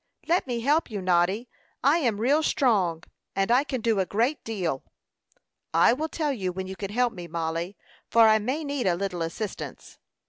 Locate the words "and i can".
3.35-3.81